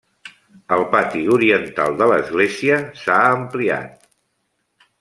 El 0.77 0.85
pati 0.93 1.21
oriental 1.35 1.99
de 1.99 2.07
l'església 2.13 2.81
s'ha 3.05 3.21
ampliat. 3.37 4.05